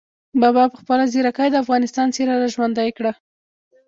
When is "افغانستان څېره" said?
1.63-2.35